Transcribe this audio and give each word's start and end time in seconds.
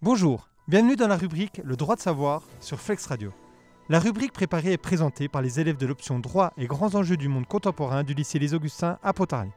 Bonjour, 0.00 0.48
bienvenue 0.68 0.94
dans 0.94 1.08
la 1.08 1.16
rubrique 1.16 1.60
Le 1.64 1.74
droit 1.74 1.96
de 1.96 2.00
savoir 2.00 2.42
sur 2.60 2.78
Flex 2.78 3.04
Radio. 3.06 3.32
La 3.88 3.98
rubrique 3.98 4.32
préparée 4.32 4.74
et 4.74 4.78
présentée 4.78 5.26
par 5.26 5.42
les 5.42 5.58
élèves 5.58 5.76
de 5.76 5.86
l'option 5.86 6.20
Droit 6.20 6.52
et 6.56 6.68
grands 6.68 6.94
enjeux 6.94 7.16
du 7.16 7.26
monde 7.26 7.48
contemporain 7.48 8.04
du 8.04 8.14
lycée 8.14 8.38
Les 8.38 8.54
Augustins 8.54 8.98
à 9.02 9.12
Pontarlier. 9.12 9.50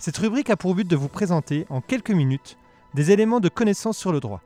Cette 0.00 0.18
rubrique 0.18 0.50
a 0.50 0.56
pour 0.56 0.74
but 0.74 0.88
de 0.88 0.96
vous 0.96 1.06
présenter 1.06 1.64
en 1.70 1.80
quelques 1.80 2.10
minutes 2.10 2.58
des 2.94 3.12
éléments 3.12 3.38
de 3.38 3.48
connaissance 3.48 3.96
sur 3.96 4.10
le 4.10 4.18
droit. 4.18 4.40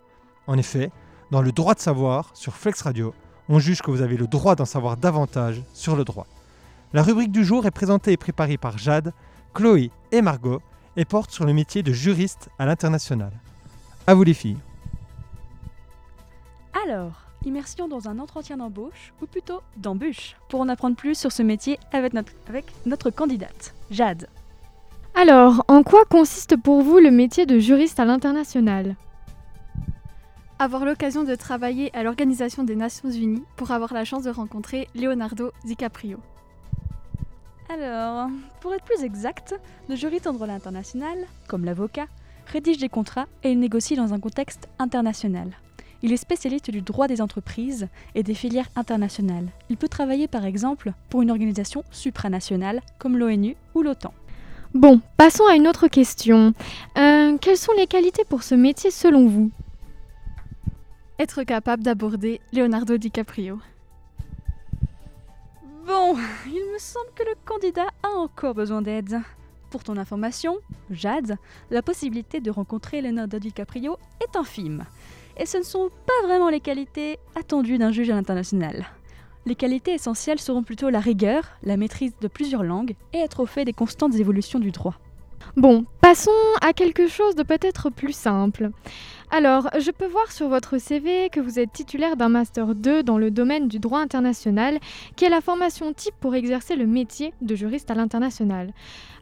En 0.47 0.59
effet, 0.59 0.91
dans 1.31 1.41
le 1.41 1.51
droit 1.51 1.73
de 1.73 1.81
savoir 1.81 2.31
sur 2.35 2.55
Flex 2.55 2.83
Radio, 2.83 3.15
on 3.49 3.59
juge 3.59 3.81
que 3.81 3.91
vous 3.91 4.03
avez 4.03 4.19
le 4.19 4.27
droit 4.27 4.55
d'en 4.55 4.67
savoir 4.67 4.99
davantage 4.99 5.63
sur 5.73 5.97
le 5.97 6.05
droit. 6.05 6.27
La 6.93 7.03
rubrique 7.03 7.33
du 7.33 7.43
jour 7.43 7.65
est 7.65 7.71
présentée 7.71 8.13
et 8.13 8.19
préparée 8.19 8.59
par 8.59 8.77
Jade, 8.77 9.15
Chloé 9.55 9.93
et 10.11 10.21
Margot 10.21 10.61
et 10.99 11.07
porte 11.07 11.31
sur 11.31 11.47
le 11.47 11.55
métier 11.55 11.83
de 11.83 11.95
juriste 11.95 12.51
à 12.59 12.67
l'international. 12.67 13.33
À 14.07 14.13
vous 14.13 14.25
les 14.25 14.35
filles. 14.35 14.59
Alors, 16.85 17.13
immersion 17.45 17.87
dans 17.87 18.09
un 18.09 18.19
entretien 18.19 18.57
d'embauche, 18.57 19.13
ou 19.23 19.27
plutôt 19.27 19.61
d'embûche, 19.77 20.37
pour 20.49 20.61
en 20.61 20.69
apprendre 20.69 20.97
plus 20.97 21.17
sur 21.17 21.31
ce 21.31 21.43
métier 21.43 21.79
avec 21.93 22.13
notre, 22.13 22.33
avec 22.49 22.65
notre 22.87 23.11
candidate, 23.11 23.75
Jade. 23.91 24.29
Alors, 25.15 25.65
en 25.69 25.83
quoi 25.83 26.05
consiste 26.05 26.57
pour 26.57 26.83
vous 26.83 26.99
le 26.99 27.11
métier 27.11 27.47
de 27.47 27.59
juriste 27.59 28.01
à 28.01 28.05
l'international? 28.05 28.97
Avoir 30.59 30.85
l'occasion 30.85 31.23
de 31.23 31.35
travailler 31.35 31.95
à 31.95 32.03
l'Organisation 32.03 32.65
des 32.65 32.77
Nations 32.77 33.11
Unies 33.11 33.45
pour 33.57 33.71
avoir 33.71 33.93
la 33.93 34.05
chance 34.05 34.25
de 34.25 34.31
rencontrer 34.31 34.89
Leonardo 34.95 35.53
DiCaprio. 35.65 36.19
Alors, 37.69 38.29
pour 38.61 38.75
être 38.75 38.85
plus 38.85 39.05
exact, 39.05 39.55
le 39.89 39.95
juriste 39.95 40.27
en 40.27 40.33
droit 40.33 40.49
international, 40.49 41.19
comme 41.49 41.65
l'avocat, 41.65 42.07
rédige 42.47 42.79
des 42.79 42.89
contrats 42.89 43.27
et 43.45 43.53
il 43.53 43.61
négocie 43.61 43.97
dans 43.97 44.15
un 44.15 44.21
contexte 44.21 44.69
international. 44.79 45.53
Il 46.03 46.13
est 46.13 46.17
spécialiste 46.17 46.71
du 46.71 46.83
droit 46.83 47.07
des 47.07 47.21
entreprises 47.21 47.89
et 48.15 48.23
des 48.23 48.35
filières 48.35 48.69
internationales. 48.75 49.49
Il 49.71 49.77
peut 49.77 49.89
travailler 49.89 50.27
par 50.27 50.45
exemple 50.45 50.93
pour 51.09 51.23
une 51.23 51.31
organisation 51.31 51.85
supranationale 51.91 52.81
comme 52.99 53.17
l'ONU 53.17 53.57
ou 53.75 53.83
l'OTAN. 53.83 54.13
Bon, 54.75 55.01
passons 55.17 55.47
à 55.47 55.55
une 55.55 55.69
autre 55.69 55.87
question. 55.87 56.55
Euh, 56.97 57.37
quelles 57.39 57.59
sont 57.59 57.75
les 57.77 57.87
qualités 57.87 58.25
pour 58.25 58.43
ce 58.43 58.55
métier 58.55 58.91
selon 58.91 59.29
vous? 59.29 59.51
Être 61.19 61.45
capable 61.45 61.83
d'aborder 61.83 62.41
Leonardo 62.53 62.97
DiCaprio. 62.97 63.61
Bon, 65.87 66.17
il 66.47 66.73
me 66.73 66.79
semble 66.79 67.11
que 67.15 67.23
le 67.23 67.35
candidat 67.45 67.87
a 68.03 68.09
encore 68.17 68.55
besoin 68.55 68.83
d'aide. 68.83 69.21
Pour 69.71 69.85
ton 69.85 69.97
information, 69.97 70.59
Jade, 70.91 71.37
la 71.71 71.83
possibilité 71.83 72.41
de 72.41 72.51
rencontrer 72.51 73.03
Leonardo 73.03 73.39
DiCaprio 73.39 73.97
est 74.21 74.37
infime. 74.37 74.85
Et 75.37 75.47
ce 75.47 75.59
ne 75.59 75.63
sont 75.63 75.91
pas 76.07 76.27
vraiment 76.27 76.49
les 76.49 76.61
qualités 76.61 77.19
attendues 77.35 77.79
d'un 77.79 77.93
juge 77.93 78.11
à 78.11 78.15
l'international. 78.15 78.87
Les 79.45 79.55
qualités 79.57 79.95
essentielles 79.95 80.39
seront 80.39 80.63
plutôt 80.63 80.89
la 80.89 81.01
rigueur, 81.01 81.45
la 81.63 81.77
maîtrise 81.77 82.13
de 82.21 82.29
plusieurs 82.29 82.63
langues 82.63 82.95
et 83.13 83.19
être 83.19 83.41
au 83.41 83.47
fait 83.47 83.65
des 83.65 83.73
constantes 83.73 84.15
évolutions 84.15 84.61
du 84.61 84.71
droit. 84.71 84.95
Bon, 85.57 85.85
passons 86.01 86.31
à 86.61 86.73
quelque 86.73 87.09
chose 87.09 87.35
de 87.35 87.43
peut-être 87.43 87.91
plus 87.91 88.15
simple. 88.15 88.71
Alors, 89.31 89.69
je 89.79 89.91
peux 89.91 90.07
voir 90.07 90.31
sur 90.31 90.49
votre 90.49 90.79
CV 90.79 91.29
que 91.31 91.41
vous 91.41 91.59
êtes 91.59 91.73
titulaire 91.73 92.17
d'un 92.17 92.29
Master 92.29 92.75
2 92.75 93.03
dans 93.03 93.19
le 93.19 93.31
domaine 93.31 93.67
du 93.67 93.79
droit 93.79 94.01
international, 94.01 94.79
qui 95.17 95.25
est 95.25 95.31
la 95.31 95.41
formation 95.41 95.93
type 95.93 96.15
pour 96.21 96.35
exercer 96.35 96.77
le 96.77 96.87
métier 96.87 97.35
de 97.41 97.55
juriste 97.55 97.91
à 97.91 97.95
l'international. 97.95 98.73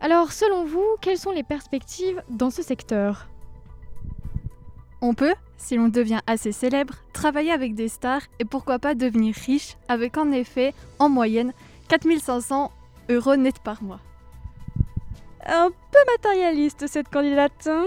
Alors, 0.00 0.33
selon 0.33 0.64
vous, 0.64 0.84
quelles 1.00 1.19
sont 1.19 1.33
les 1.33 1.42
perspectives 1.45 2.22
dans 2.28 2.50
ce 2.50 2.62
secteur? 2.62 3.28
On 5.03 5.15
peut, 5.15 5.34
si 5.56 5.77
l'on 5.77 5.89
devient 5.89 6.20
assez 6.27 6.53
célèbre, 6.53 6.95
travailler 7.12 7.53
avec 7.53 7.75
des 7.75 7.89
stars 7.89 8.23
et 8.39 8.45
pourquoi 8.45 8.79
pas 8.79 8.95
devenir 8.95 9.34
riche 9.34 9.77
avec 9.89 10.19
en 10.19 10.31
effet, 10.33 10.75
en 10.98 11.09
moyenne, 11.09 11.53
4500 11.89 12.70
euros 13.09 13.37
net 13.37 13.59
par 13.61 13.83
mois. 13.83 14.01
Un 15.47 15.70
peu 15.70 15.98
matérialiste 16.13 16.86
cette 16.86 17.08
candidate. 17.08 17.67
hein? 17.67 17.86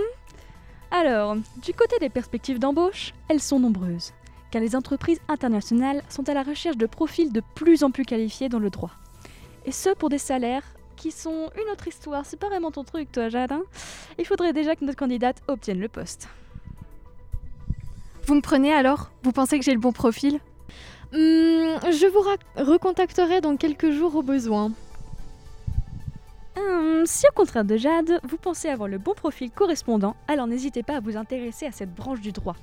Alors, 0.92 1.36
du 1.58 1.74
côté 1.74 1.98
des 2.00 2.10
perspectives 2.10 2.60
d'embauche, 2.60 3.14
elles 3.30 3.40
sont 3.42 3.60
nombreuses, 3.60 4.12
car 4.52 4.62
les 4.62 4.76
entreprises 4.76 5.20
internationales 5.28 6.04
sont 6.10 6.28
à 6.30 6.34
la 6.34 6.44
recherche 6.44 6.78
de 6.78 6.86
profils 6.88 7.32
de 7.32 7.42
plus 7.56 7.84
en 7.84 7.92
plus 7.92 8.06
qualifiés 8.06 8.50
dans 8.50 8.60
le 8.60 8.70
droit. 8.72 8.92
Et 9.66 9.72
ce 9.72 9.94
pour 9.94 10.10
des 10.10 10.18
salaires 10.18 10.64
qui 10.96 11.12
sont 11.12 11.50
une 11.56 11.72
autre 11.72 11.88
histoire. 11.88 12.26
C'est 12.26 12.40
pas 12.40 12.50
vraiment 12.50 12.72
ton 12.72 12.84
truc, 12.84 13.12
toi, 13.12 13.30
Jade. 13.30 13.52
hein? 13.52 13.64
Il 14.20 14.26
faudrait 14.26 14.54
déjà 14.54 14.76
que 14.76 14.86
notre 14.86 14.98
candidate 15.00 15.42
obtienne 15.48 15.80
le 15.80 15.88
poste. 15.90 16.28
Vous 18.26 18.36
me 18.36 18.42
prenez 18.42 18.74
alors? 18.74 19.12
Vous 19.24 19.32
pensez 19.32 19.60
que 19.60 19.66
j'ai 19.66 19.74
le 19.74 19.80
bon 19.80 19.92
profil? 19.92 20.40
Hmm, 21.12 21.78
Je 21.92 22.08
vous 22.12 22.22
ra- 22.22 22.64
recontacterai 22.66 23.42
dans 23.42 23.56
quelques 23.58 23.92
jours 23.92 24.16
au 24.16 24.22
besoin. 24.24 24.72
Hum, 26.58 27.04
si 27.06 27.26
au 27.30 27.34
contraire 27.34 27.66
de 27.66 27.78
Jade, 27.78 28.20
vous 28.24 28.38
pensez 28.38 28.70
avoir 28.70 28.88
le 28.88 28.98
bon 28.98 29.14
profil 29.14 29.50
correspondant, 29.52 30.16
alors 30.28 30.48
n'hésitez 30.48 30.84
pas 30.84 30.98
à 30.98 31.00
vous 31.00 31.18
intéresser 31.18 31.66
à 31.66 31.72
cette 31.72 31.94
branche 31.94 32.22
du 32.22 32.32
droit. 32.32 32.56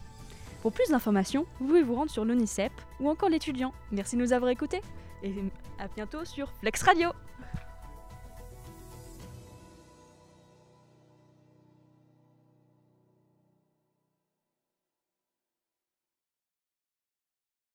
Pour 0.62 0.72
plus 0.72 0.88
d'informations, 0.90 1.44
vous 1.58 1.66
pouvez 1.66 1.82
vous 1.82 1.94
rendre 1.94 2.10
sur 2.10 2.24
l'ONICEP 2.24 2.72
ou 3.00 3.08
encore 3.08 3.28
l'étudiant. 3.28 3.72
Merci 3.92 4.16
de 4.16 4.20
nous 4.22 4.32
avoir 4.32 4.50
écoutés 4.50 4.80
et 5.22 5.34
à 5.78 5.88
bientôt 5.88 6.24
sur 6.24 6.48
Flex 6.60 6.82
Radio 6.82 7.10